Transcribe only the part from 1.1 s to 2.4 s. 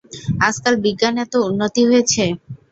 এত উন্নতি হয়েছে।